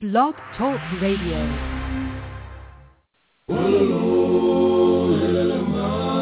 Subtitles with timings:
[0.00, 1.42] Blog Talk Radio.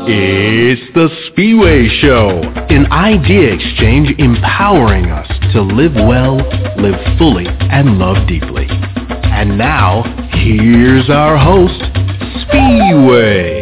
[0.09, 6.37] It's the Spiwe Show, an idea exchange empowering us to live well,
[6.79, 8.67] live fully, and love deeply.
[8.71, 11.79] And now, here's our host,
[12.49, 13.56] Spiwe.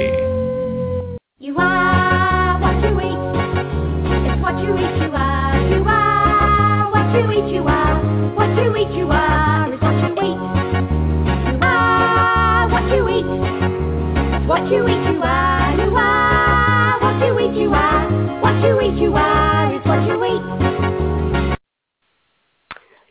[18.85, 21.57] You is what you eat.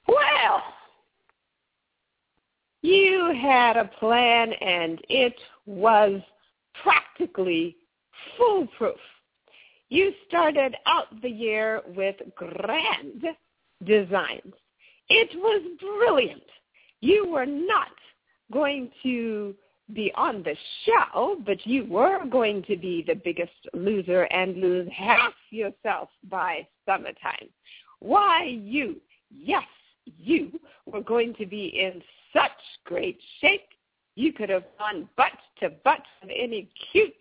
[0.07, 0.61] Well,
[2.83, 5.33] you had a plan and it
[5.65, 6.21] was
[6.83, 7.75] practically
[8.37, 8.99] foolproof.
[9.89, 13.23] You started out the year with grand
[13.83, 14.53] designs.
[15.09, 16.43] It was brilliant.
[17.01, 17.87] You were not
[18.51, 19.55] going to
[19.93, 20.55] be on the
[20.85, 26.65] show, but you were going to be the biggest loser and lose half yourself by
[26.85, 27.49] summertime.
[27.99, 28.97] Why you,
[29.29, 29.63] yes,
[30.05, 32.01] you were going to be in
[32.33, 32.51] such
[32.85, 33.67] great shape.
[34.15, 37.13] You could have gone butt to butt with any cute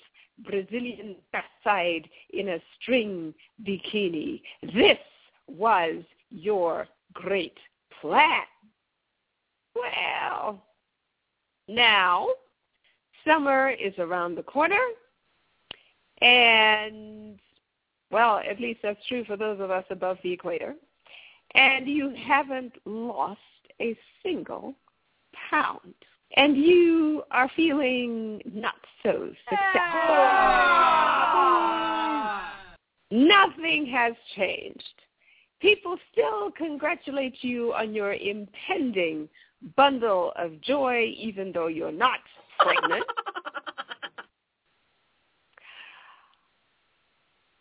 [0.44, 3.34] Brazilian backside in a string
[3.66, 4.40] bikini.
[4.62, 4.98] This
[5.46, 7.56] was your great
[8.00, 8.42] plan.
[9.74, 10.62] Well,
[11.68, 12.28] now
[13.26, 14.80] summer is around the corner
[16.20, 17.38] and
[18.12, 20.74] well, at least that's true for those of us above the equator.
[21.54, 23.40] And you haven't lost
[23.80, 24.74] a single
[25.50, 25.94] pound.
[26.36, 30.16] And you are feeling not so successful.
[33.10, 34.82] Nothing has changed.
[35.60, 39.28] People still congratulate you on your impending
[39.76, 42.20] bundle of joy, even though you're not
[42.58, 43.04] pregnant.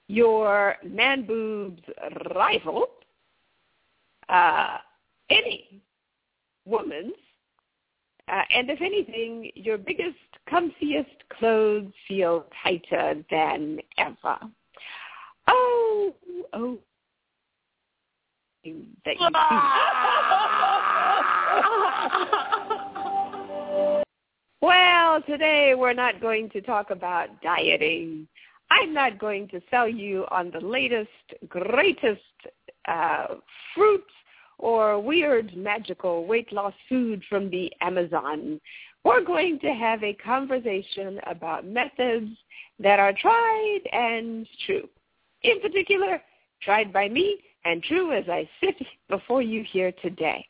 [0.07, 1.81] your man boobs
[2.35, 2.87] rival
[4.27, 4.77] uh,
[5.29, 5.81] any
[6.65, 7.13] woman's.
[8.27, 10.15] Uh, and if anything, your biggest,
[10.49, 11.05] comfiest
[11.37, 14.37] clothes feel tighter than ever.
[15.47, 16.13] Oh,
[16.53, 16.77] oh,
[18.63, 19.29] that you.
[24.61, 28.27] well, today we're not going to talk about dieting.
[28.69, 31.09] I'm not going to sell you on the latest,
[31.49, 32.21] greatest
[32.87, 33.25] uh,
[33.75, 34.05] fruit
[34.59, 38.61] or weird magical weight loss food from the Amazon.
[39.03, 42.29] We're going to have a conversation about methods
[42.79, 44.87] that are tried and true.
[45.41, 46.21] In particular,
[46.61, 48.75] tried by me and true as I sit
[49.09, 50.45] before you here today.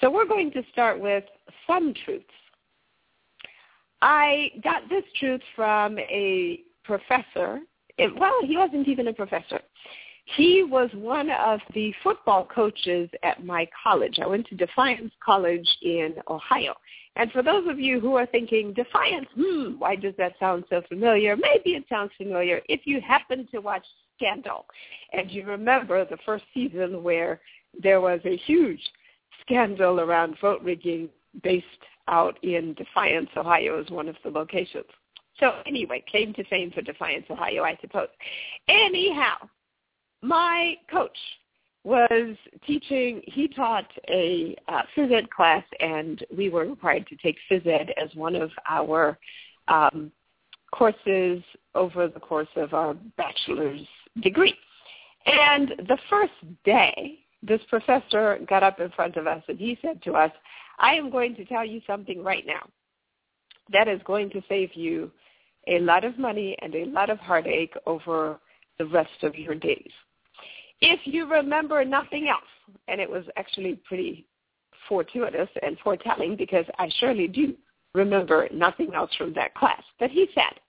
[0.00, 1.24] So we're going to start with
[1.66, 2.24] some truths.
[4.00, 7.60] I got this truth from a professor.
[7.96, 9.60] It, well, he wasn't even a professor.
[10.36, 14.18] He was one of the football coaches at my college.
[14.22, 16.74] I went to Defiance College in Ohio.
[17.16, 20.82] And for those of you who are thinking, Defiance, hmm, why does that sound so
[20.88, 21.34] familiar?
[21.34, 23.84] Maybe it sounds familiar if you happen to watch
[24.16, 24.66] Scandal
[25.12, 27.40] and you remember the first season where
[27.80, 28.80] there was a huge
[29.42, 31.08] scandal around vote rigging
[31.42, 31.66] based
[32.08, 34.84] out in Defiance, Ohio is one of the locations.
[35.38, 38.08] So anyway, claim to fame for Defiance, Ohio, I suppose.
[38.68, 39.36] Anyhow,
[40.22, 41.16] my coach
[41.84, 42.36] was
[42.66, 47.66] teaching, he taught a uh, phys ed class and we were required to take phys
[47.66, 49.16] ed as one of our
[49.68, 50.10] um,
[50.72, 51.42] courses
[51.74, 53.80] over the course of our bachelor's
[54.22, 54.54] degree.
[55.26, 56.32] And the first
[56.64, 60.32] day, this professor got up in front of us and he said to us,
[60.78, 62.68] I am going to tell you something right now
[63.72, 65.10] that is going to save you
[65.66, 68.38] a lot of money and a lot of heartache over
[68.78, 69.90] the rest of your days.
[70.80, 72.42] If you remember nothing else,
[72.86, 74.26] and it was actually pretty
[74.88, 77.54] fortuitous and foretelling because I surely do
[77.94, 80.60] remember nothing else from that class, but he said,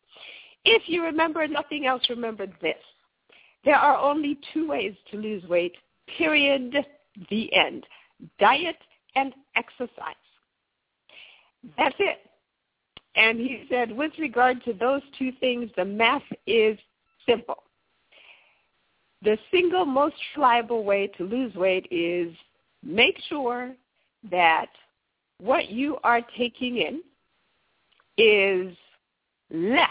[0.66, 2.76] if you remember nothing else, remember this.
[3.64, 5.76] There are only two ways to lose weight,
[6.18, 6.76] period,
[7.30, 7.86] the end.
[8.40, 8.76] Diet
[9.20, 10.16] and exercise.
[11.78, 12.20] That's it.
[13.16, 16.78] And he said, with regard to those two things, the math is
[17.28, 17.64] simple.
[19.22, 22.34] The single most reliable way to lose weight is
[22.84, 23.74] make sure
[24.32, 24.68] that
[25.42, 27.02] what you are taking in
[28.18, 28.76] is
[29.52, 29.90] less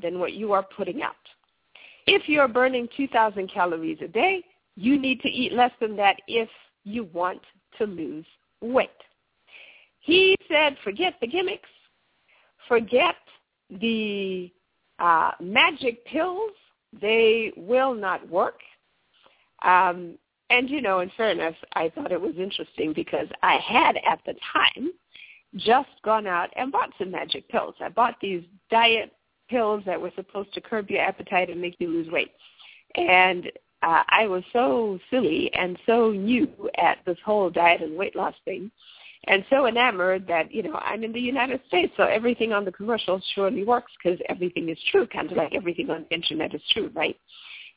[0.00, 1.14] than what you are putting out.
[2.06, 4.44] If you're burning 2,000 calories a day,
[4.76, 6.48] you need to eat less than that if
[6.84, 7.40] you want
[7.78, 8.26] to lose
[8.60, 8.90] weight.
[10.00, 11.68] He said, forget the gimmicks,
[12.66, 13.16] forget
[13.70, 14.50] the
[14.98, 16.52] uh, magic pills.
[17.00, 18.60] They will not work.
[19.62, 20.14] Um,
[20.50, 24.34] and, you know, in fairness, I thought it was interesting because I had at the
[24.52, 24.92] time
[25.56, 27.74] just gone out and bought some magic pills.
[27.80, 29.12] I bought these diet
[29.50, 32.32] pills that were supposed to curb your appetite and make you lose weight.
[32.94, 33.50] And
[33.82, 36.48] uh, I was so silly and so new
[36.78, 38.70] at this whole diet and weight loss thing
[39.24, 42.72] and so enamored that, you know, I'm in the United States, so everything on the
[42.72, 46.62] commercials surely works because everything is true, kind of like everything on the internet is
[46.72, 47.18] true, right?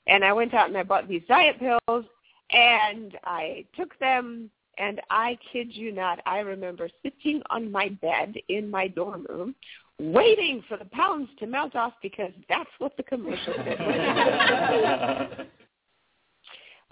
[0.07, 2.06] And I went out and I bought these diet pills
[2.51, 8.36] and I took them and I kid you not, I remember sitting on my bed
[8.47, 9.56] in my dorm room
[10.00, 15.47] waiting for the pounds to melt off because that's what the commercial said.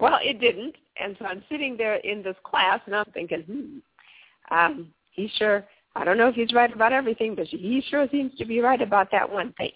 [0.00, 0.76] well, it didn't.
[1.00, 5.64] And so I'm sitting there in this class and I'm thinking, hmm, um, he sure,
[5.94, 8.80] I don't know if he's right about everything, but he sure seems to be right
[8.80, 9.72] about that one thing.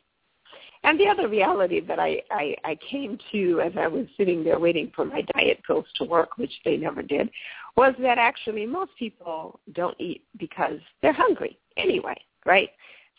[0.85, 4.59] And the other reality that I, I, I came to as I was sitting there
[4.59, 7.31] waiting for my diet pills to work, which they never did,
[7.77, 12.69] was that actually most people don't eat because they're hungry anyway, right?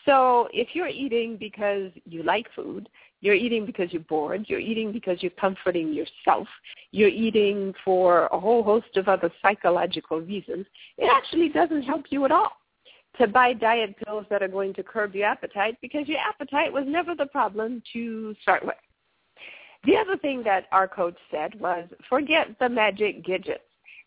[0.04, 2.88] So if you're eating because you like food,
[3.20, 6.46] you're eating because you're bored, you're eating because you're comforting yourself,
[6.92, 10.66] you're eating for a whole host of other psychological reasons,
[10.98, 12.52] it actually doesn't help you at all
[13.18, 16.84] to buy diet pills that are going to curb your appetite because your appetite was
[16.86, 18.76] never the problem to start with.
[19.84, 23.62] The other thing that our coach said was forget the magic gadgets.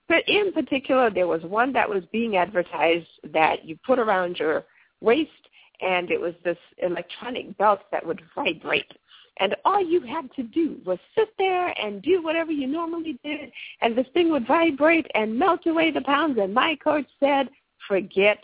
[0.08, 4.66] But in particular, there was one that was being advertised that you put around your
[5.02, 5.32] waist
[5.82, 8.92] and it was this electronic belt that would vibrate.
[9.40, 13.52] And all you had to do was sit there and do whatever you normally did,
[13.82, 16.38] and this thing would vibrate and melt away the pounds.
[16.42, 17.50] And my coach said,
[17.88, 18.40] forget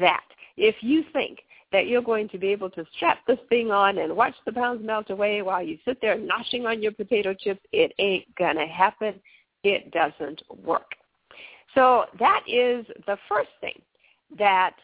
[0.00, 0.24] that.
[0.56, 1.38] If you think
[1.70, 4.84] that you're going to be able to strap this thing on and watch the pounds
[4.84, 8.66] melt away while you sit there noshing on your potato chips, it ain't going to
[8.66, 9.14] happen.
[9.64, 10.90] It doesn't work.
[11.74, 13.80] So that is the first thing
[14.38, 14.74] that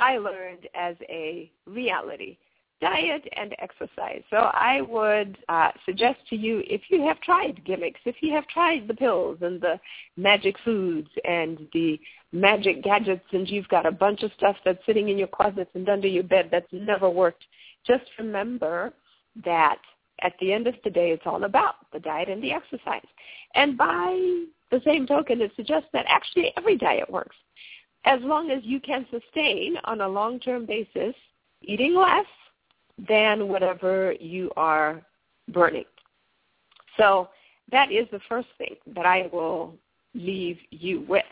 [0.00, 2.36] I learned as a reality,
[2.80, 4.22] diet and exercise.
[4.28, 8.46] So I would uh, suggest to you, if you have tried gimmicks, if you have
[8.48, 9.78] tried the pills and the
[10.16, 11.98] magic foods and the
[12.32, 15.88] magic gadgets and you've got a bunch of stuff that's sitting in your closets and
[15.88, 17.44] under your bed that's never worked,
[17.86, 18.92] just remember
[19.44, 19.78] that
[20.22, 23.06] at the end of the day, it's all about the diet and the exercise.
[23.54, 27.36] And by the same token, it suggests that actually every diet works
[28.04, 31.14] as long as you can sustain on a long-term basis
[31.62, 32.26] eating less
[33.08, 35.02] than whatever you are
[35.48, 35.84] burning.
[36.96, 37.28] So
[37.70, 39.74] that is the first thing that I will
[40.14, 41.24] leave you with.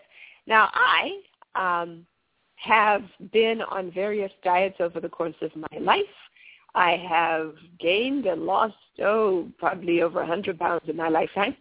[0.46, 1.20] Now, I
[1.54, 2.06] um,
[2.56, 3.02] have
[3.32, 6.02] been on various diets over the course of my life.
[6.74, 11.56] I have gained and lost, oh, probably over 100 pounds in my lifetime.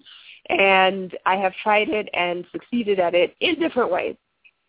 [0.49, 4.15] And I have tried it and succeeded at it in different ways.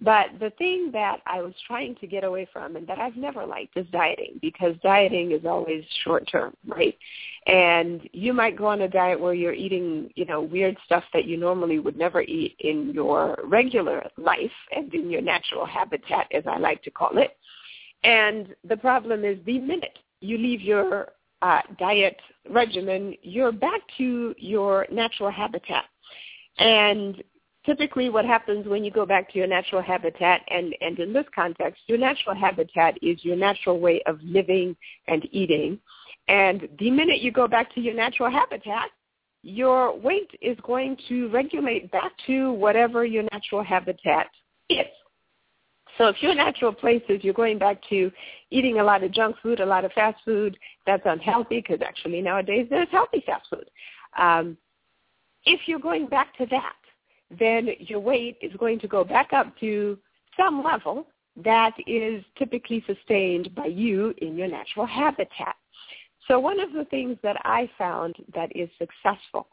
[0.02, 3.44] But the thing that I was trying to get away from and that I've never
[3.44, 6.96] liked is dieting because dieting is always short term, right?
[7.46, 11.26] And you might go on a diet where you're eating, you know, weird stuff that
[11.26, 16.44] you normally would never eat in your regular life and in your natural habitat, as
[16.46, 17.36] I like to call it.
[18.02, 22.16] And the problem is the minute you leave your uh, diet
[22.48, 25.84] regimen, you're back to your natural habitat.
[26.58, 27.22] And
[27.70, 31.26] typically what happens when you go back to your natural habitat, and, and in this
[31.32, 34.74] context, your natural habitat is your natural way of living
[35.06, 35.78] and eating.
[36.26, 38.88] And the minute you go back to your natural habitat,
[39.44, 44.26] your weight is going to regulate back to whatever your natural habitat
[44.68, 44.86] is.
[45.96, 48.10] So if your natural place is you're going back to
[48.50, 52.20] eating a lot of junk food, a lot of fast food, that's unhealthy because actually
[52.20, 53.70] nowadays there's healthy fast food.
[54.18, 54.56] Um,
[55.44, 56.74] if you're going back to that,
[57.38, 59.98] then your weight is going to go back up to
[60.36, 61.06] some level
[61.36, 65.54] that is typically sustained by you in your natural habitat.
[66.26, 69.48] So one of the things that I found that is successful,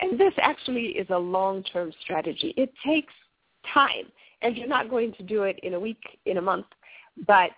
[0.00, 2.54] and this actually is a long-term strategy.
[2.56, 3.12] It takes
[3.72, 4.06] time,
[4.42, 6.66] and you're not going to do it in a week, in a month,
[7.26, 7.50] but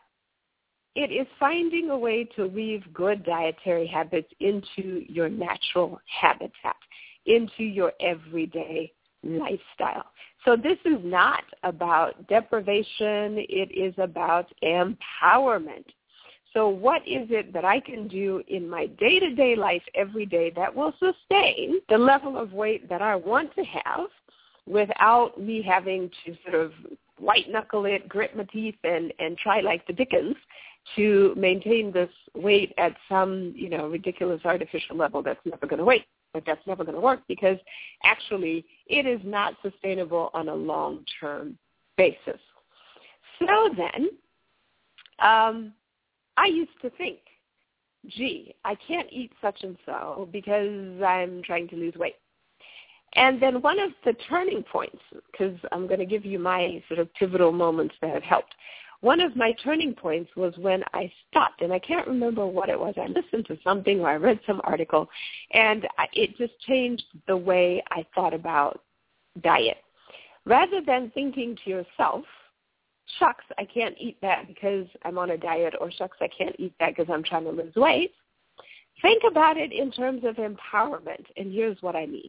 [0.96, 6.76] it is finding a way to weave good dietary habits into your natural habitat,
[7.26, 10.06] into your everyday lifestyle.
[10.44, 13.36] So this is not about deprivation.
[13.38, 15.84] It is about empowerment.
[16.52, 20.74] So what is it that I can do in my day-to-day life every day that
[20.74, 24.08] will sustain the level of weight that I want to have
[24.66, 26.72] without me having to sort of
[27.18, 30.36] white knuckle it, grit my teeth, and and try like the Dickens
[30.96, 35.84] to maintain this weight at some you know ridiculous artificial level that's never going to
[35.84, 37.58] wait but that's never going to work because
[38.04, 41.56] actually it is not sustainable on a long term
[41.96, 42.40] basis
[43.38, 44.08] so then
[45.20, 45.72] um
[46.36, 47.18] i used to think
[48.06, 52.16] gee i can't eat such and so because i'm trying to lose weight
[53.16, 57.00] and then one of the turning points, because I'm going to give you my sort
[57.00, 58.54] of pivotal moments that have helped.
[59.02, 62.78] One of my turning points was when I stopped, and I can't remember what it
[62.78, 62.94] was.
[62.98, 65.08] I listened to something or I read some article,
[65.52, 68.82] and it just changed the way I thought about
[69.42, 69.78] diet.
[70.44, 72.24] Rather than thinking to yourself,
[73.18, 76.74] shucks, I can't eat that because I'm on a diet, or shucks, I can't eat
[76.78, 78.12] that because I'm trying to lose weight,
[79.00, 82.28] think about it in terms of empowerment, and here's what I mean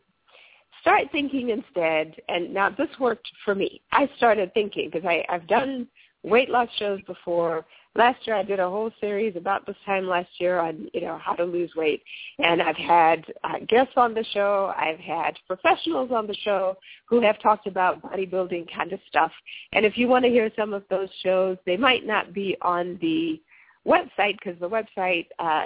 [0.81, 3.81] start thinking instead, and now this worked for me.
[3.91, 5.87] I started thinking because I've done
[6.23, 7.65] weight loss shows before.
[7.95, 11.17] Last year I did a whole series about this time last year on, you know,
[11.21, 12.01] how to lose weight.
[12.39, 14.73] And I've had uh, guests on the show.
[14.77, 19.31] I've had professionals on the show who have talked about bodybuilding kind of stuff.
[19.73, 22.97] And if you want to hear some of those shows, they might not be on
[23.01, 23.41] the
[23.85, 25.65] website because the website, uh,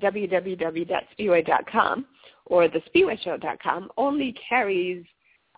[0.00, 0.86] www.spiwe.com
[2.46, 5.04] or the spiweshow.com only carries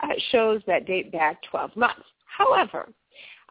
[0.03, 2.03] uh, shows that date back 12 months.
[2.27, 2.89] However,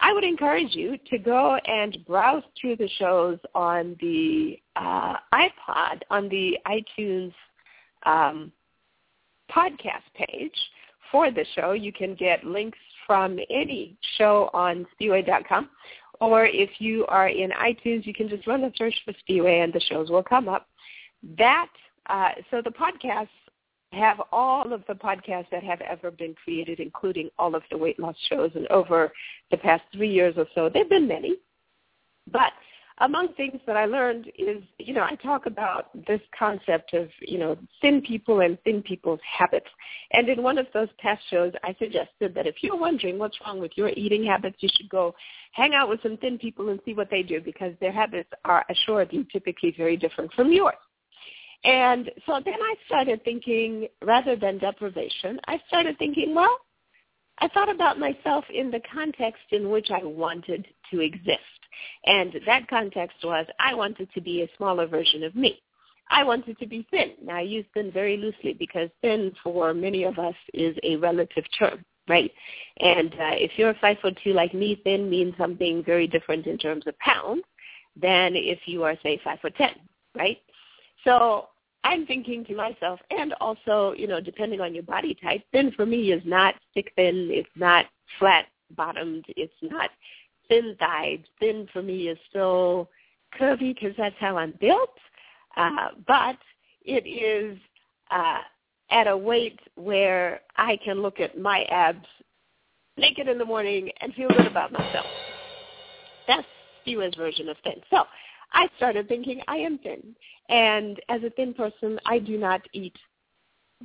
[0.01, 6.01] I would encourage you to go and browse through the shows on the uh, iPod,
[6.09, 7.33] on the iTunes
[8.05, 8.51] um,
[9.51, 10.55] podcast page
[11.11, 11.73] for the show.
[11.73, 15.69] You can get links from any show on spiwe.com.
[16.19, 19.73] Or if you are in iTunes, you can just run a search for Spiwe and
[19.73, 20.67] the shows will come up.
[21.37, 21.69] That
[22.09, 23.27] uh, so the podcasts
[23.93, 27.99] have all of the podcasts that have ever been created, including all of the weight
[27.99, 28.51] loss shows.
[28.55, 29.11] And over
[29.49, 31.35] the past three years or so, there have been many.
[32.31, 32.53] But
[32.99, 37.39] among things that I learned is, you know, I talk about this concept of, you
[37.39, 39.67] know, thin people and thin people's habits.
[40.11, 43.59] And in one of those past shows, I suggested that if you're wondering what's wrong
[43.59, 45.15] with your eating habits, you should go
[45.51, 48.63] hang out with some thin people and see what they do because their habits are
[48.69, 50.75] assuredly typically very different from yours.
[51.63, 56.57] And so then I started thinking, rather than deprivation, I started thinking, well,
[57.39, 61.39] I thought about myself in the context in which I wanted to exist.
[62.05, 65.61] And that context was I wanted to be a smaller version of me.
[66.09, 67.13] I wanted to be thin.
[67.23, 71.45] Now I use thin very loosely because thin for many of us is a relative
[71.57, 72.31] term, right?
[72.79, 76.57] And uh, if you're five foot two like me, thin means something very different in
[76.57, 77.43] terms of pounds
[77.99, 79.73] than if you are say five foot ten,
[80.15, 80.37] right?
[81.05, 81.47] So
[81.83, 85.85] I'm thinking to myself, and also, you know, depending on your body type, thin for
[85.85, 87.85] me is not thick thin, it's not
[88.19, 88.45] flat
[88.75, 89.89] bottomed, it's not
[90.47, 91.23] thin thighed.
[91.39, 92.89] Thin for me is still
[93.39, 94.95] curvy because that's how I'm built,
[95.57, 96.37] uh, but
[96.83, 97.57] it is
[98.11, 98.39] uh,
[98.91, 102.05] at a weight where I can look at my abs
[102.97, 105.05] naked in the morning and feel good about myself.
[106.27, 106.45] That's
[106.85, 107.81] Spiwe's version of thin.
[107.89, 108.03] So
[108.53, 110.15] I started thinking I am thin.
[110.49, 112.95] And as a thin person, I do not eat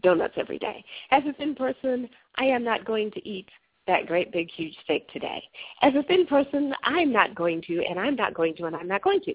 [0.02, 0.84] donuts every day.
[1.10, 3.48] As a thin person, I am not going to eat
[3.86, 5.42] that great big huge steak today.
[5.82, 8.88] As a thin person, I'm not going to, and I'm not going to, and I'm
[8.88, 9.34] not going to.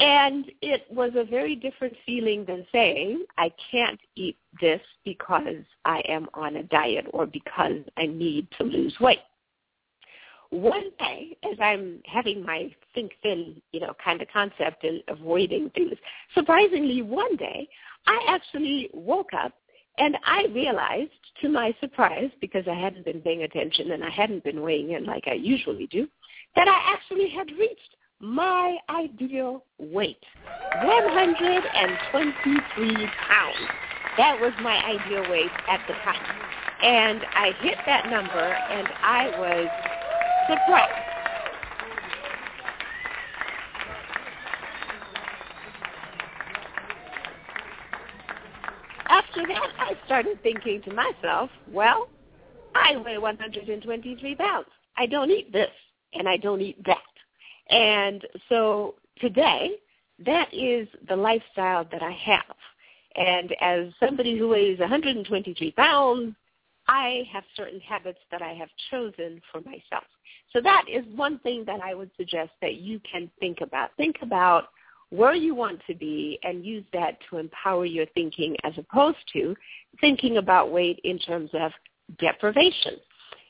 [0.00, 6.00] And it was a very different feeling than saying, I can't eat this because I
[6.08, 9.20] am on a diet or because I need to lose weight
[10.54, 15.68] one day, as I'm having my think thin, you know, kind of concept and avoiding
[15.70, 15.98] things,
[16.32, 17.68] surprisingly, one day
[18.06, 19.52] I actually woke up
[19.98, 24.44] and I realized, to my surprise, because I hadn't been paying attention and I hadn't
[24.44, 26.08] been weighing in like I usually do,
[26.56, 30.22] that I actually had reached my ideal weight,
[30.82, 33.68] 123 pounds.
[34.16, 36.24] That was my ideal weight at the time.
[36.82, 39.68] And I hit that number and I was
[40.48, 40.88] surprise.
[49.06, 52.08] After that, I started thinking to myself, well,
[52.74, 54.66] I weigh 123 pounds.
[54.96, 55.70] I don't eat this,
[56.12, 56.98] and I don't eat that.
[57.70, 59.72] And so today,
[60.24, 62.56] that is the lifestyle that I have.
[63.16, 66.34] And as somebody who weighs 123 pounds,
[66.86, 70.04] I have certain habits that I have chosen for myself.
[70.54, 73.90] So that is one thing that I would suggest that you can think about.
[73.96, 74.68] Think about
[75.10, 79.56] where you want to be and use that to empower your thinking as opposed to
[80.00, 81.72] thinking about weight in terms of
[82.18, 82.94] deprivation.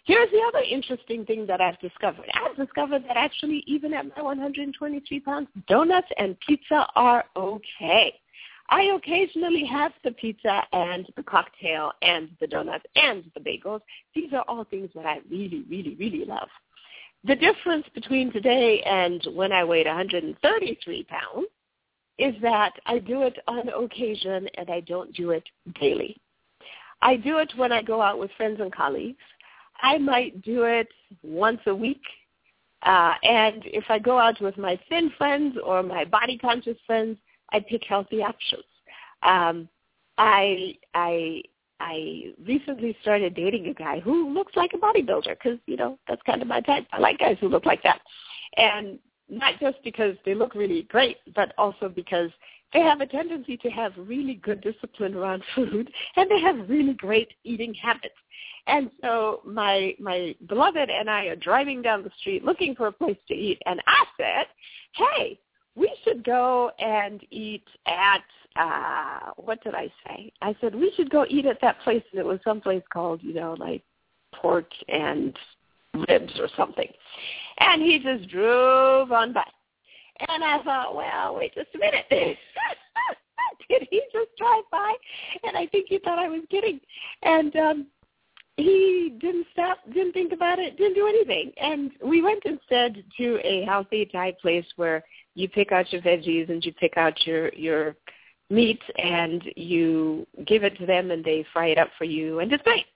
[0.07, 2.27] Here's the other interesting thing that I've discovered.
[2.35, 8.15] I've discovered that actually even at my 123 pounds, donuts and pizza are okay.
[8.69, 13.81] I occasionally have the pizza and the cocktail and the donuts and the bagels.
[14.15, 16.49] These are all things that I really, really, really love.
[17.27, 21.47] The difference between today and when I weighed 133 pounds
[22.19, 25.45] is that I do it on occasion and I don't do it
[25.81, 26.21] daily.
[27.01, 29.19] I do it when I go out with friends and colleagues.
[29.83, 30.89] I might do it
[31.23, 32.03] once a week.
[32.83, 37.17] Uh, and if I go out with my thin friends or my body conscious friends,
[37.53, 38.65] I pick healthy options.
[39.23, 39.69] Um,
[40.19, 41.43] I I
[41.85, 46.23] I recently started dating a guy who looks like a bodybuilder because you know that's
[46.23, 46.87] kind of my type.
[46.93, 48.01] I like guys who look like that,
[48.57, 48.99] and
[49.29, 52.31] not just because they look really great, but also because
[52.73, 56.95] they have a tendency to have really good discipline around food, and they have really
[56.95, 58.15] great eating habits.
[58.67, 62.93] And so my my beloved and I are driving down the street looking for a
[62.93, 64.47] place to eat, and I said,
[64.93, 65.39] "Hey,
[65.77, 68.23] we should go and eat at
[68.57, 70.33] uh what did I say?
[70.41, 73.35] I said we should go eat at that place and it was someplace called, you
[73.35, 73.83] know, like
[74.35, 75.37] pork and
[76.09, 76.89] ribs or something.
[77.59, 79.45] And he just drove on by.
[80.29, 82.07] And I thought, well, wait just a minute.
[83.69, 84.95] Did he just drive by?
[85.43, 86.81] And I think he thought I was kidding.
[87.23, 87.87] And um
[88.57, 91.53] he didn't stop, didn't think about it, didn't do anything.
[91.61, 95.03] And we went instead to a healthy Thai place where
[95.35, 97.97] you pick out your veggies and you pick out your your
[98.51, 102.53] meat and you give it to them and they fry it up for you and
[102.53, 102.87] it's great.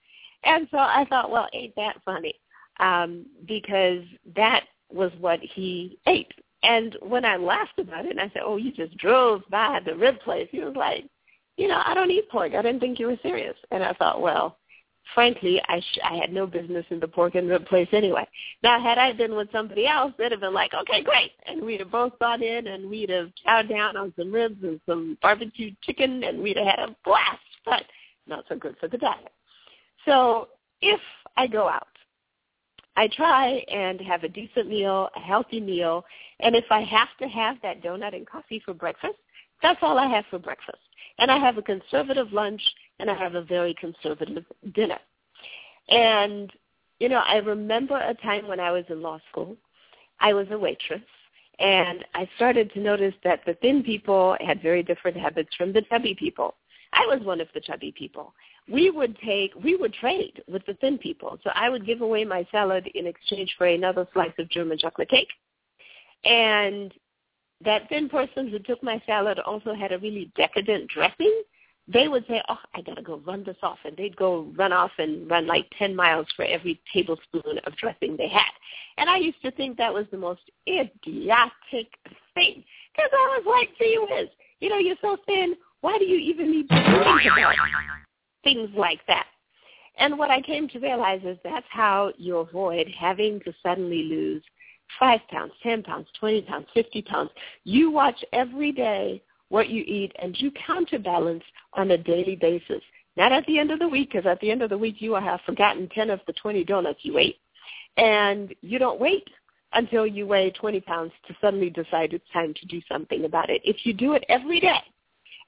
[0.45, 2.35] And so I thought, well, ain't that funny?
[2.79, 4.05] Um, because
[4.37, 6.33] that was what he ate.
[6.63, 9.97] And when I laughed about it and I said, oh, you just drove by the
[9.97, 11.05] rib place, he was like,
[11.57, 12.55] you know, I don't eat pork.
[12.55, 13.57] I didn't think you were serious.
[13.73, 14.59] And I thought, well,
[15.15, 18.27] frankly, I sh- I had no business in the pork and rib place anyway.
[18.63, 21.81] Now, had I been with somebody else, they'd have been like, okay, great, and we'd
[21.81, 25.77] have both gone in and we'd have chowed down on some ribs and some barbecued
[25.83, 27.41] chicken, and we'd have had a blast.
[27.65, 27.83] But
[28.27, 29.33] not so good for the diet.
[30.05, 30.49] So
[30.81, 31.01] if
[31.37, 31.87] I go out,
[32.97, 36.05] I try and have a decent meal, a healthy meal,
[36.41, 39.19] and if I have to have that donut and coffee for breakfast,
[39.63, 40.79] that's all I have for breakfast.
[41.19, 42.63] And I have a conservative lunch
[42.99, 44.99] and I have a very conservative dinner.
[45.89, 46.53] And,
[46.99, 49.57] you know, I remember a time when I was in law school.
[50.21, 51.01] I was a waitress,
[51.61, 55.83] and I started to notice that the thin people had very different habits from the
[55.83, 56.57] chubby people.
[56.93, 58.35] I was one of the chubby people.
[58.71, 61.39] We would take, we would trade with the thin people.
[61.45, 65.09] So I would give away my salad in exchange for another slice of German chocolate
[65.09, 65.29] cake.
[66.25, 66.93] And
[67.65, 71.43] that thin person who took my salad also had a really decadent dressing
[71.91, 73.79] they would say, oh, I got to go run this off.
[73.85, 78.17] And they'd go run off and run like 10 miles for every tablespoon of dressing
[78.17, 78.53] they had.
[78.99, 81.89] And I used to think that was the most idiotic
[82.35, 82.65] thing.
[82.93, 84.29] Because I was like, gee whiz,
[84.61, 85.55] you know, you're so thin.
[85.81, 87.59] Why do you even need to think about
[88.45, 89.27] things like that?
[89.99, 94.43] And what I came to realize is that's how you avoid having to suddenly lose
[94.99, 97.31] 5 pounds, 10 pounds, 20 pounds, 50 pounds.
[97.65, 102.83] You watch every day what you eat, and you counterbalance on a daily basis.
[103.17, 105.11] Not at the end of the week, because at the end of the week you
[105.11, 107.39] will have forgotten 10 of the 20 donuts you ate.
[107.97, 109.29] And you don't wait
[109.73, 113.61] until you weigh 20 pounds to suddenly decide it's time to do something about it.
[113.65, 114.81] If you do it every day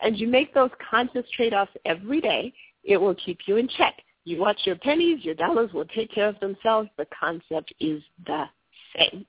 [0.01, 2.53] and you make those conscious trade-offs every day,
[2.85, 3.95] it will keep you in check.
[4.25, 6.89] You watch your pennies, your dollars will take care of themselves.
[6.99, 8.45] The concept is the
[8.97, 9.27] same.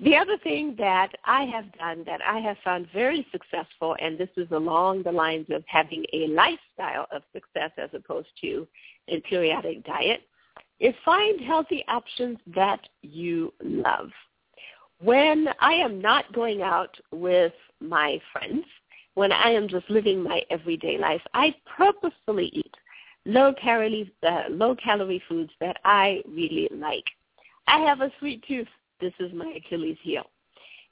[0.00, 4.28] The other thing that I have done that I have found very successful, and this
[4.36, 8.66] is along the lines of having a lifestyle of success as opposed to
[9.08, 10.22] a periodic diet,
[10.78, 14.10] is find healthy options that you love.
[15.00, 18.64] When I am not going out with my friends,
[19.14, 22.74] when I am just living my everyday life, I purposefully eat
[23.26, 27.04] low calorie, uh, low calorie foods that I really like.
[27.66, 28.68] I have a sweet tooth
[29.00, 30.26] this is my Achilles heel.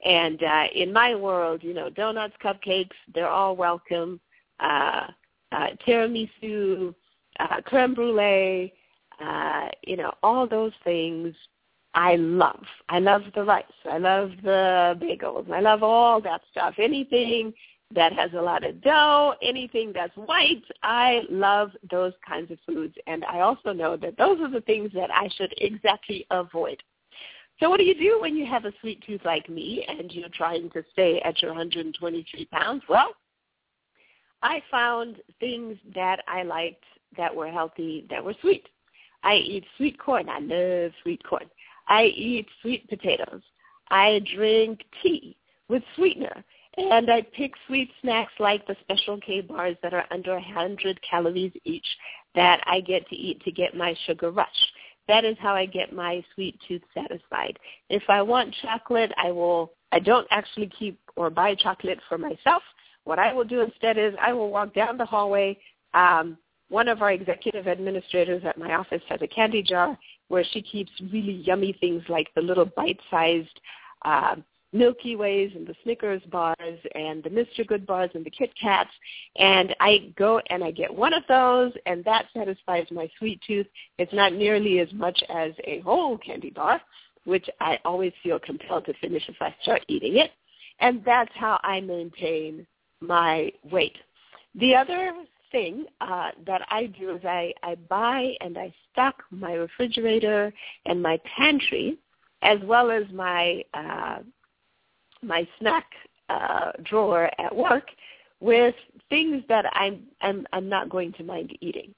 [0.05, 4.19] And uh, in my world, you know, donuts, cupcakes, they're all welcome.
[4.59, 5.07] Uh,
[5.51, 6.93] uh, tiramisu,
[7.39, 8.73] uh, creme brulee,
[9.23, 11.33] uh, you know, all those things
[11.93, 12.63] I love.
[12.89, 13.63] I love the rice.
[13.89, 15.49] I love the bagels.
[15.51, 16.75] I love all that stuff.
[16.77, 17.53] Anything
[17.95, 22.93] that has a lot of dough, anything that's white, I love those kinds of foods.
[23.07, 26.83] And I also know that those are the things that I should exactly avoid.
[27.59, 30.29] So what do you do when you have a sweet tooth like me and you're
[30.29, 32.83] trying to stay at your 123 pounds?
[32.87, 33.13] Well,
[34.43, 36.83] I found things that I liked
[37.17, 38.67] that were healthy, that were sweet.
[39.23, 40.29] I eat sweet corn.
[40.29, 41.49] I love sweet corn.
[41.87, 43.41] I eat sweet potatoes.
[43.89, 46.43] I drink tea with sweetener.
[46.77, 51.51] And I pick sweet snacks like the Special K bars that are under 100 calories
[51.63, 51.87] each
[52.35, 54.47] that I get to eat to get my sugar rush.
[55.07, 57.57] That is how I get my sweet tooth satisfied.
[57.89, 62.61] If I want chocolate, I will I don't actually keep or buy chocolate for myself.
[63.05, 65.57] What I will do instead is I will walk down the hallway.
[65.93, 66.37] Um,
[66.69, 70.91] one of our executive administrators at my office has a candy jar where she keeps
[71.13, 73.61] really yummy things like the little bite-sized
[74.03, 74.35] uh,
[74.73, 77.65] Milky Ways and the Snickers bars and the Mr.
[77.65, 78.89] Good bars and the Kit Kats.
[79.37, 83.67] And I go and I get one of those, and that satisfies my sweet tooth.
[83.97, 86.81] It's not nearly as much as a whole candy bar,
[87.23, 90.31] which I always feel compelled to finish if I start eating it.
[90.79, 92.67] And that's how I maintain
[92.99, 93.97] my weight.
[94.55, 95.13] The other
[95.51, 100.53] thing uh, that I do is I, I buy and I stock my refrigerator
[100.85, 101.97] and my pantry
[102.41, 104.19] as well as my uh,
[105.21, 105.85] my snack
[106.29, 107.87] uh, drawer at work
[108.39, 108.75] with
[109.09, 111.93] things that I'm, I'm I'm not going to mind eating.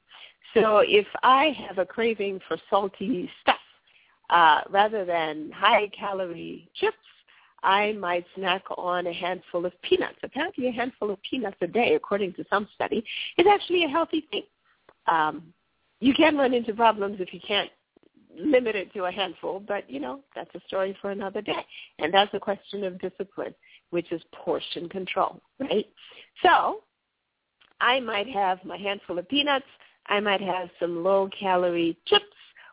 [0.54, 3.56] So if I have a craving for salty stuff
[4.30, 6.98] uh, rather than high calorie chips,
[7.62, 10.18] I might snack on a handful of peanuts.
[10.24, 13.04] Apparently, a handful of peanuts a day, according to some study,
[13.38, 14.44] is actually a healthy thing.
[15.08, 15.54] Um,
[16.00, 17.70] you can run into problems if you can't
[18.40, 21.66] limit it to a handful, but you know, that's a story for another day.
[22.00, 23.54] And that's a question of discipline,
[23.90, 25.86] which is portion control, right?
[26.44, 26.84] So
[27.82, 29.66] I might have my handful of peanuts,
[30.08, 32.26] I might have some low calorie chips,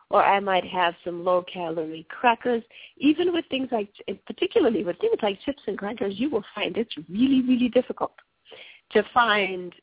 [0.09, 2.63] or I might have some low calorie crackers.
[2.97, 3.89] Even with things like,
[4.25, 8.13] particularly with things like chips and crackers, you will find it's really, really difficult
[8.91, 9.73] to find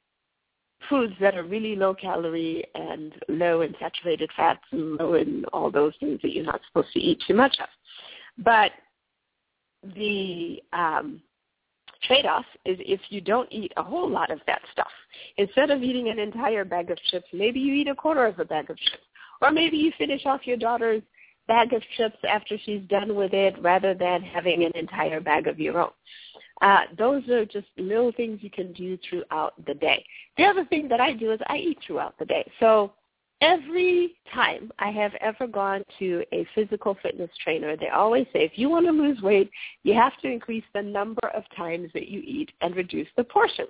[0.88, 5.70] foods that are really low calorie and low in saturated fats and low in all
[5.70, 7.68] those things that you're not supposed to eat too much of.
[8.38, 8.72] But
[9.94, 11.20] the um,
[12.02, 14.90] trade-off is if you don't eat a whole lot of that stuff.
[15.36, 18.44] Instead of eating an entire bag of chips, maybe you eat a quarter of a
[18.44, 19.02] bag of chips.
[19.40, 21.02] Or maybe you finish off your daughter's
[21.46, 25.60] bag of chips after she's done with it rather than having an entire bag of
[25.60, 25.90] your own.
[26.62, 30.04] Uh, those are just little things you can do throughout the day.
[30.36, 32.50] The other thing that I do is I eat throughout the day.
[32.60, 32.92] So
[33.40, 38.52] every time I have ever gone to a physical fitness trainer, they always say if
[38.54, 39.50] you want to lose weight,
[39.82, 43.68] you have to increase the number of times that you eat and reduce the portions.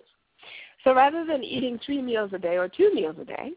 [0.85, 3.53] So rather than eating three meals a day or two meals a day,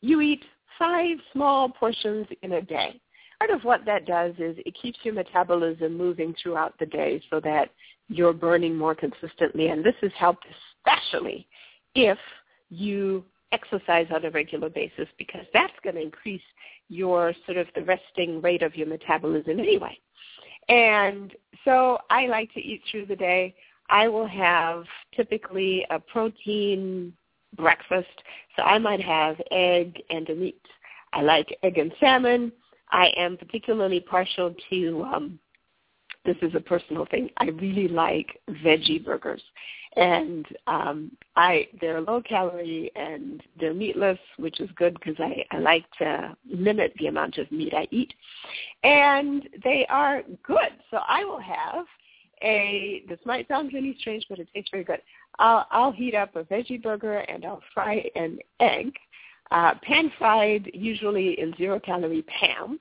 [0.00, 0.44] you eat
[0.78, 3.00] five small portions in a day.
[3.38, 7.40] Part of what that does is it keeps your metabolism moving throughout the day so
[7.40, 7.70] that
[8.08, 9.68] you're burning more consistently.
[9.68, 10.46] And this is helped
[10.86, 11.46] especially
[11.94, 12.18] if
[12.70, 16.42] you exercise on a regular basis because that's going to increase
[16.88, 19.96] your sort of the resting rate of your metabolism anyway.
[20.68, 21.32] And
[21.64, 23.54] so I like to eat through the day.
[23.90, 27.12] I will have typically a protein
[27.56, 28.08] breakfast.
[28.56, 30.60] So I might have egg and a meat.
[31.12, 32.50] I like egg and salmon.
[32.94, 35.38] I am particularly partial to um,
[36.24, 37.28] this is a personal thing.
[37.38, 39.42] I really like veggie burgers,
[39.96, 45.58] and um, I they're low calorie and they're meatless, which is good because I, I
[45.58, 48.14] like to limit the amount of meat I eat,
[48.84, 50.72] and they are good.
[50.92, 51.86] So I will have
[52.42, 53.02] a.
[53.08, 55.02] This might sound really strange, but it tastes very good.
[55.40, 58.92] I'll I'll heat up a veggie burger and I'll fry an egg,
[59.50, 62.80] uh, pan fried, usually in zero calorie Pam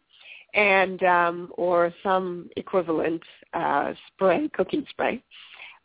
[0.54, 3.22] and um, or some equivalent
[3.54, 5.22] uh, spray, cooking spray.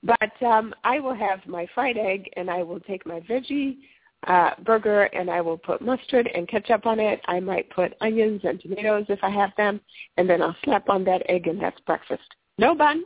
[0.03, 3.79] But um, I will have my fried egg, and I will take my veggie
[4.27, 7.21] uh, burger, and I will put mustard and ketchup on it.
[7.27, 9.81] I might put onions and tomatoes if I have them,
[10.17, 12.35] and then I'll slap on that egg, and that's breakfast.
[12.59, 13.05] No bun.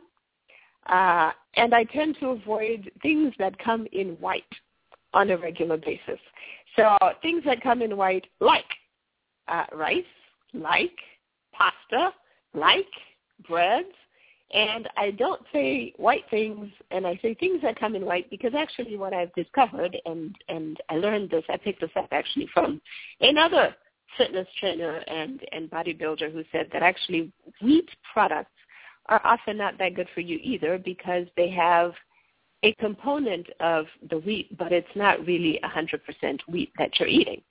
[0.87, 4.45] Uh, and I tend to avoid things that come in white
[5.15, 6.19] on a regular basis.
[6.77, 8.65] So things that come in white, like
[9.49, 10.05] uh, rice,
[10.55, 10.97] like
[11.53, 12.13] pasta,
[12.55, 12.87] like
[13.47, 13.89] breads,
[14.53, 18.53] and I don't say white things, and I say things that come in white because
[18.55, 22.81] actually what I've discovered, and, and I learned this, I picked this up actually from
[23.21, 23.75] another
[24.19, 27.33] fitness trainer and, and bodybuilder who said that actually
[27.63, 28.51] wheat products
[29.07, 31.93] are often not that good for you either because they have
[32.63, 37.43] a component of the wheat, but it's not really 100% wheat that you're eating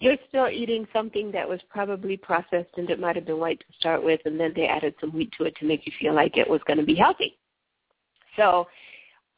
[0.00, 3.76] you're still eating something that was probably processed and it might have been white to
[3.78, 6.36] start with, and then they added some wheat to it to make you feel like
[6.36, 7.38] it was going to be healthy.
[8.36, 8.66] So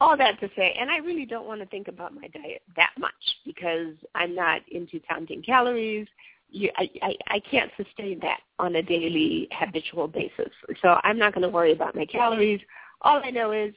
[0.01, 2.91] all that to say, and I really don't want to think about my diet that
[2.99, 3.13] much
[3.45, 6.09] because I'm not into counting calories.
[6.51, 10.51] you, I, I, I can't sustain that on a daily habitual basis.
[10.83, 12.61] So I'm not going to worry about my calories.
[13.03, 13.75] All I know is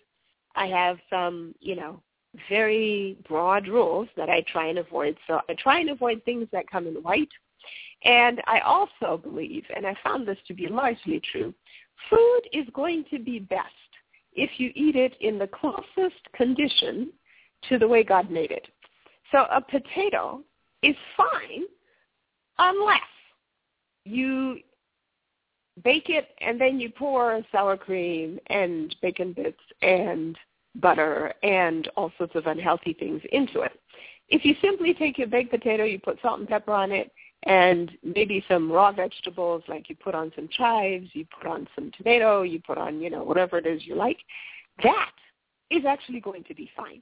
[0.55, 2.01] I have some, you know,
[2.47, 5.17] very broad rules that I try and avoid.
[5.27, 7.29] So I try and avoid things that come in white.
[8.03, 11.53] And I also believe, and I found this to be largely true,
[12.09, 13.65] food is going to be best
[14.33, 17.11] if you eat it in the closest condition
[17.67, 18.67] to the way God made it.
[19.31, 20.41] So a potato
[20.81, 21.63] is fine
[22.57, 23.01] unless
[24.05, 24.59] you
[25.83, 30.37] bake it and then you pour sour cream and bacon bits and
[30.75, 33.79] butter and all sorts of unhealthy things into it.
[34.29, 37.11] If you simply take your baked potato, you put salt and pepper on it,
[37.43, 41.91] and maybe some raw vegetables, like you put on some chives, you put on some
[41.97, 44.17] tomato, you put on, you know, whatever it is you like,
[44.83, 45.11] that
[45.71, 47.01] is actually going to be fine.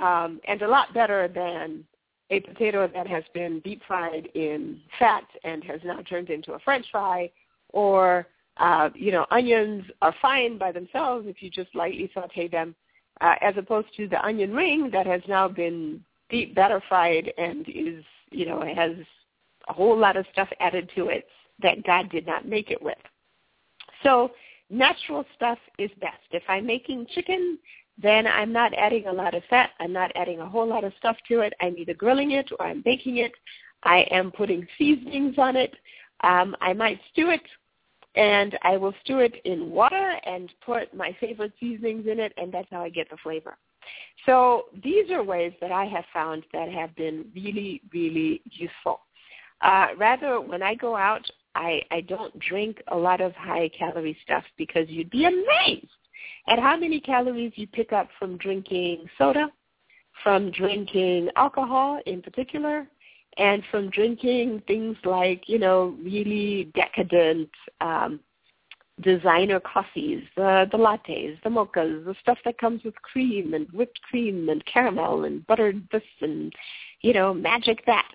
[0.00, 1.84] Um, and a lot better than
[2.30, 6.58] a potato that has been deep fried in fat and has now turned into a
[6.60, 7.30] french fry
[7.70, 8.26] or
[8.58, 12.74] uh, you know onions are fine by themselves if you just lightly saute them
[13.20, 17.66] uh, as opposed to the onion ring that has now been deep batter fried and
[17.68, 18.92] is you know has
[19.68, 21.26] a whole lot of stuff added to it
[21.62, 22.98] that God did not make it with.
[24.02, 24.30] So
[24.70, 26.22] natural stuff is best.
[26.30, 27.58] If I'm making chicken,
[28.00, 29.70] then I'm not adding a lot of fat.
[29.80, 31.52] I'm not adding a whole lot of stuff to it.
[31.60, 33.32] I'm either grilling it or I'm baking it.
[33.82, 35.74] I am putting seasonings on it.
[36.22, 37.42] Um, I might stew it,
[38.18, 42.52] and I will stew it in water and put my favorite seasonings in it, and
[42.52, 43.56] that's how I get the flavor.
[44.26, 49.00] So these are ways that I have found that have been really, really useful.
[49.60, 54.44] Uh, rather, when I go out, I, I don't drink a lot of high-calorie stuff
[54.56, 55.86] because you'd be amazed
[56.48, 59.48] at how many calories you pick up from drinking soda,
[60.24, 62.88] from drinking alcohol in particular,
[63.36, 68.20] and from drinking things like, you know, really decadent um,
[69.00, 74.00] designer coffees, the, the lattes, the mochas, the stuff that comes with cream and whipped
[74.02, 76.52] cream and caramel and buttered this and,
[77.02, 78.08] you know, magic that.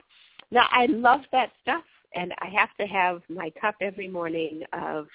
[0.51, 1.83] Now, I love that stuff,
[2.15, 5.07] and I have to have my cup every morning of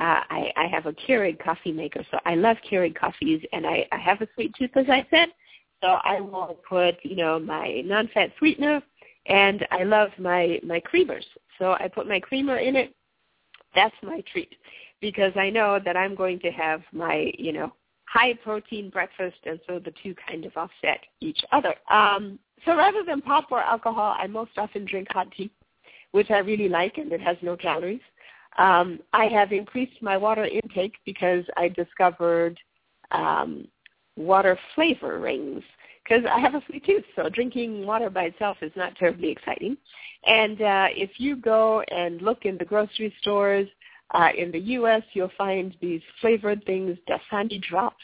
[0.00, 3.86] uh, I, I have a Keurig coffee maker, so I love Keurig coffees, and I,
[3.92, 5.28] I have a sweet tooth, as I said.
[5.82, 8.80] So I will put, you know, my non-fat sweetener,
[9.26, 11.24] and I love my my creamers.
[11.58, 12.94] So I put my creamer in it.
[13.74, 14.54] That's my treat
[15.00, 17.72] because I know that I'm going to have my, you know,
[18.06, 21.74] high protein breakfast, and so the two kind of offset each other.
[21.90, 25.50] Um, so rather than pop or alcohol, I most often drink hot tea,
[26.12, 28.00] which I really like, and it has no calories.
[28.58, 32.58] Um, I have increased my water intake because I discovered
[33.12, 33.66] um,
[34.16, 35.62] water flavor rings
[36.04, 39.76] because I have a sweet tooth, so drinking water by itself is not terribly exciting.
[40.26, 43.68] And uh, if you go and look in the grocery stores
[44.12, 48.02] uh, in the U.S., you'll find these flavored things, Dasani drops,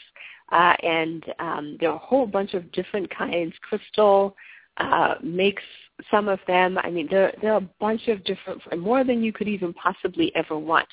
[0.51, 3.53] uh, and um, there are a whole bunch of different kinds.
[3.61, 4.35] Crystal
[4.79, 5.63] uh, makes
[6.09, 6.77] some of them.
[6.77, 10.33] I mean, there, there are a bunch of different, more than you could even possibly
[10.35, 10.87] ever want.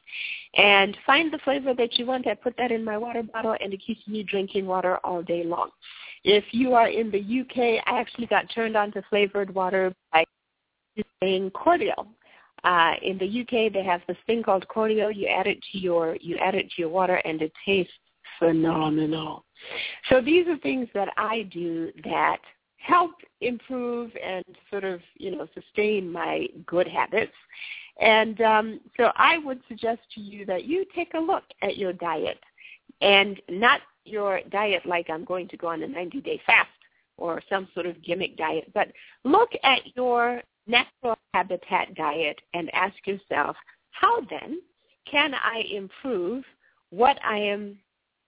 [0.56, 2.26] And find the flavor that you want.
[2.26, 5.44] I put that in my water bottle, and it keeps me drinking water all day
[5.44, 5.70] long.
[6.24, 10.24] If you are in the UK, I actually got turned on to flavored water by
[11.22, 12.08] using cordial.
[12.64, 15.12] Uh, in the UK, they have this thing called cordial.
[15.12, 17.92] You add it to your you add it to your water, and it tastes
[18.40, 19.44] phenomenal.
[20.08, 22.38] So these are things that I do that
[22.76, 27.32] help improve and sort of, you know, sustain my good habits.
[28.00, 31.92] And um, so I would suggest to you that you take a look at your
[31.92, 32.38] diet
[33.00, 36.68] and not your diet like I'm going to go on a 90-day fast
[37.16, 38.88] or some sort of gimmick diet, but
[39.24, 43.56] look at your natural habitat diet and ask yourself,
[43.90, 44.60] how then
[45.10, 46.44] can I improve
[46.90, 47.78] what I am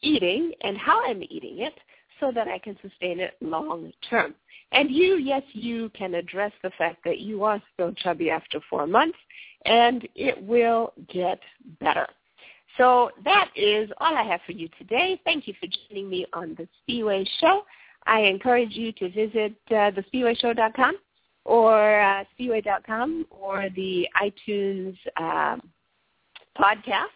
[0.02, 1.74] eating and how I'm eating it
[2.20, 4.34] so that I can sustain it long term.
[4.72, 8.86] And you, yes, you can address the fact that you are still chubby after four
[8.86, 9.18] months,
[9.64, 11.40] and it will get
[11.80, 12.06] better.
[12.76, 15.20] So that is all I have for you today.
[15.24, 17.62] Thank you for joining me on the Spiwe Show.
[18.06, 20.96] I encourage you to visit uh, thespiweshow.com
[21.44, 25.62] or uh, spiwe.com or the iTunes um,
[26.58, 27.06] podcast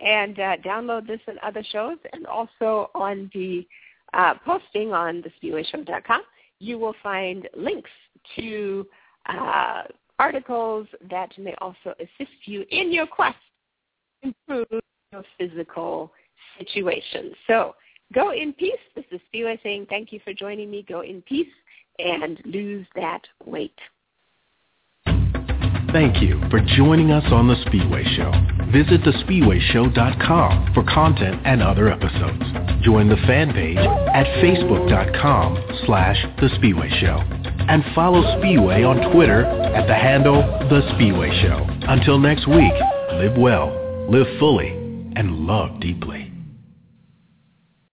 [0.00, 1.96] and uh, download this and other shows.
[2.12, 3.66] And also on the
[4.14, 6.22] uh, posting on thespiweshow.com,
[6.58, 7.90] you will find links
[8.36, 8.86] to
[9.26, 9.82] uh,
[10.18, 13.36] articles that may also assist you in your quest
[14.22, 16.12] to improve your physical
[16.58, 17.32] situation.
[17.46, 17.74] So
[18.12, 18.72] go in peace.
[18.94, 20.84] This is Spiwe saying thank you for joining me.
[20.88, 21.46] Go in peace
[21.98, 23.78] and lose that weight.
[25.92, 28.32] Thank you for joining us on The Spiwe Show.
[28.72, 32.42] Visit thespiweshow.com for content and other episodes.
[32.82, 37.18] Join the fan page at facebook.com slash The Spiwe Show.
[37.68, 41.66] And follow Spiwe on Twitter at the handle The Spiwe Show.
[41.86, 42.72] Until next week,
[43.12, 43.68] live well,
[44.08, 44.68] live fully,
[45.14, 46.21] and love deeply.